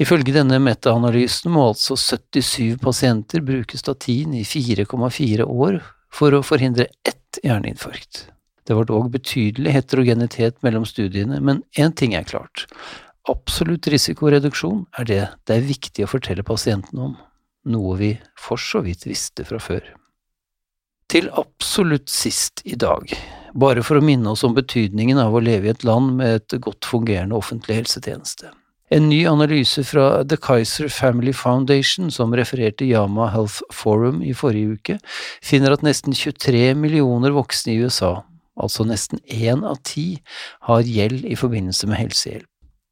Ifølge 0.01 0.33
denne 0.33 0.57
metaanalysen 0.63 1.51
må 1.53 1.67
altså 1.71 1.97
77 1.99 2.79
pasienter 2.81 3.43
bruke 3.45 3.77
statin 3.77 4.33
i 4.39 4.43
4,4 4.47 5.45
år 5.45 5.81
for 6.11 6.33
å 6.33 6.43
forhindre 6.45 6.87
ett 7.07 7.39
hjerneinfarkt. 7.43 8.25
Det 8.67 8.77
var 8.77 8.87
dog 8.89 9.09
betydelig 9.13 9.73
heterogenitet 9.75 10.61
mellom 10.65 10.85
studiene, 10.87 11.39
men 11.41 11.63
én 11.77 11.93
ting 11.97 12.15
er 12.17 12.27
klart. 12.27 12.65
Absolutt 13.29 13.89
risikoreduksjon 13.91 14.85
er 14.97 15.09
det 15.09 15.21
det 15.45 15.57
er 15.57 15.67
viktig 15.67 16.05
å 16.05 16.09
fortelle 16.09 16.45
pasientene 16.45 17.09
om, 17.09 17.17
noe 17.69 17.97
vi 17.99 18.11
for 18.39 18.61
så 18.61 18.81
vidt 18.85 19.05
visste 19.09 19.45
fra 19.45 19.59
før. 19.61 19.83
Til 21.11 21.27
absolutt 21.35 22.09
sist 22.09 22.63
i 22.63 22.77
dag, 22.79 23.11
bare 23.53 23.83
for 23.83 23.99
å 23.99 24.05
minne 24.05 24.31
oss 24.31 24.45
om 24.47 24.55
betydningen 24.55 25.19
av 25.19 25.35
å 25.35 25.43
leve 25.43 25.67
i 25.67 25.73
et 25.73 25.85
land 25.85 26.15
med 26.21 26.39
et 26.39 26.57
godt 26.63 26.87
fungerende 26.87 27.37
offentlig 27.37 27.81
helsetjeneste. 27.81 28.53
En 28.91 29.05
ny 29.07 29.21
analyse 29.23 29.85
fra 29.87 30.23
The 30.27 30.35
Kaiser 30.35 30.89
Family 30.91 31.31
Foundation, 31.31 32.09
som 32.11 32.33
refererte 32.35 32.83
Yama 32.83 33.29
Health 33.31 33.61
Forum 33.71 34.19
i 34.19 34.33
forrige 34.35 34.75
uke, 34.75 34.97
finner 35.39 35.71
at 35.71 35.85
nesten 35.85 36.11
23 36.11 36.73
millioner 36.75 37.31
voksne 37.31 37.71
i 37.71 37.85
USA, 37.85 38.17
altså 38.59 38.83
nesten 38.83 39.23
én 39.31 39.63
av 39.63 39.79
ti, 39.87 40.19
har 40.67 40.83
gjeld 40.83 41.23
i 41.23 41.39
forbindelse 41.39 41.87
med 41.87 42.01
helsehjelp. 42.01 42.49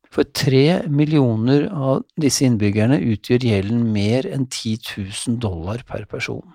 For 0.09 0.23
tre 0.23 0.87
millioner 0.87 1.67
av 1.67 2.05
disse 2.17 2.47
innbyggerne 2.47 3.01
utgjør 3.11 3.49
gjelden 3.51 3.83
mer 3.91 4.25
enn 4.31 4.47
10 4.47 4.95
000 4.95 5.37
dollar 5.43 5.83
per 5.85 6.07
person 6.09 6.47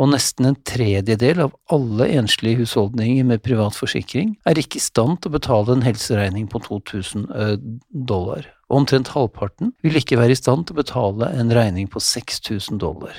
og 0.00 0.08
nesten 0.12 0.48
en 0.48 0.58
tredjedel 0.66 1.42
av 1.44 1.52
alle 1.74 2.08
enslige 2.16 2.62
husholdninger 2.62 3.26
med 3.28 3.42
privat 3.44 3.76
forsikring 3.76 4.34
er 4.48 4.60
ikke 4.60 4.80
i 4.80 4.84
stand 4.84 5.20
til 5.20 5.32
å 5.32 5.36
betale 5.36 5.76
en 5.76 5.84
helseregning 5.84 6.48
på 6.52 6.62
2000 6.64 7.26
eh, 7.36 7.56
dollar, 7.92 8.46
og 8.72 8.80
omtrent 8.80 9.12
halvparten 9.12 9.74
vil 9.84 10.00
ikke 10.00 10.16
være 10.16 10.32
i 10.32 10.38
stand 10.38 10.64
til 10.64 10.74
å 10.74 10.80
betale 10.80 11.28
en 11.36 11.52
regning 11.52 11.90
på 11.92 12.00
6000 12.00 12.80
dollar. 12.80 13.14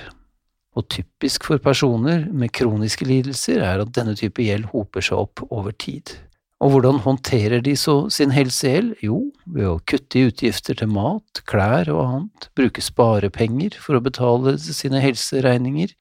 Og 0.73 0.87
typisk 0.89 1.45
for 1.45 1.61
personer 1.61 2.25
med 2.33 2.49
kroniske 2.57 3.05
lidelser 3.05 3.61
er 3.61 3.83
at 3.83 3.91
denne 3.93 4.15
type 4.17 4.41
gjeld 4.41 4.71
hoper 4.71 5.05
seg 5.05 5.27
opp 5.27 5.43
over 5.51 5.75
tid. 5.77 6.15
Og 6.63 6.73
hvordan 6.73 7.03
håndterer 7.03 7.61
de 7.61 7.75
så 7.77 8.07
sin 8.13 8.33
helsegjeld? 8.33 8.95
Jo, 9.03 9.19
ved 9.45 9.67
å 9.69 9.81
kutte 9.85 10.17
i 10.17 10.25
utgifter 10.31 10.79
til 10.79 10.89
mat, 10.89 11.43
klær 11.45 11.91
og 11.93 12.01
annet, 12.01 12.47
bruke 12.57 12.81
sparepenger 12.81 13.77
for 13.77 13.99
å 13.99 14.01
betale 14.01 14.55
sine 14.57 15.03
helseregninger, 15.03 15.93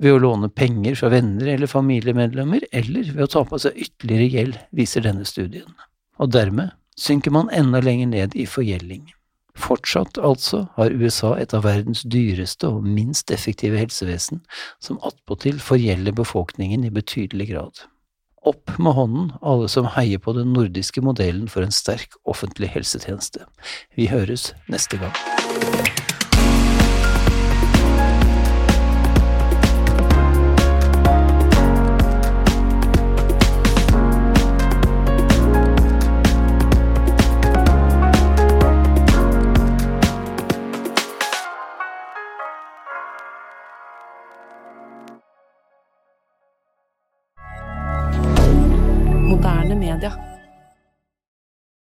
ved 0.00 0.16
å 0.16 0.22
låne 0.24 0.48
penger 0.48 0.96
fra 0.96 1.12
venner 1.12 1.52
eller 1.54 1.70
familiemedlemmer, 1.70 2.64
eller 2.72 3.12
ved 3.12 3.26
å 3.28 3.30
ta 3.36 3.44
på 3.46 3.60
seg 3.60 3.76
ytterligere 3.76 4.30
gjeld, 4.34 4.60
viser 4.74 5.04
denne 5.04 5.28
studien. 5.28 5.68
Og 6.18 6.32
dermed 6.32 6.72
synker 7.00 7.32
man 7.34 7.50
enda 7.50 7.80
lenger 7.80 8.06
ned 8.06 8.36
i 8.36 8.46
forgjelding. 8.46 9.08
Fortsatt, 9.60 10.18
altså, 10.18 10.66
har 10.76 10.94
USA 10.94 11.34
et 11.40 11.54
av 11.56 11.64
verdens 11.66 12.02
dyreste 12.06 12.68
og 12.68 12.86
minst 12.86 13.32
effektive 13.34 13.80
helsevesen, 13.80 14.44
som 14.80 15.00
attpåtil 15.04 15.60
forgjelder 15.60 16.16
befolkningen 16.16 16.84
i 16.86 16.92
betydelig 16.94 17.50
grad. 17.52 17.82
Opp 18.46 18.72
med 18.78 18.96
hånden, 18.96 19.32
alle 19.42 19.68
som 19.68 19.90
heier 19.96 20.22
på 20.22 20.32
den 20.38 20.54
nordiske 20.56 21.04
modellen 21.04 21.48
for 21.52 21.66
en 21.66 21.74
sterk 21.74 22.16
offentlig 22.24 22.72
helsetjeneste. 22.72 23.44
Vi 24.00 24.08
høres 24.08 24.52
neste 24.72 25.02
gang. 25.02 25.99